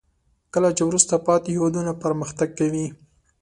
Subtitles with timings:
[0.53, 2.87] کله چې وروسته پاتې هیوادونه پرمختګ کوي.